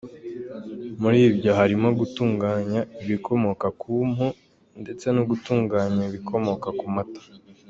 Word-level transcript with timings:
Muri 1.01 1.17
ibyo 1.29 1.51
harimo 1.59 1.87
gutunganya 1.99 2.81
ibikomoka 3.03 3.67
ku 3.81 3.91
mpu, 4.11 4.27
ndetse 4.81 5.05
no 5.15 5.23
gutunganya 5.29 6.01
ibikomoka 6.09 6.67
ku 6.79 6.87
Mata. 6.95 7.21